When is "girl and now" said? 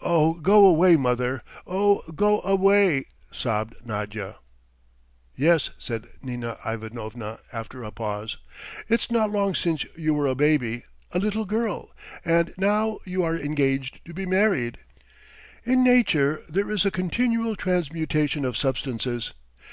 11.44-12.98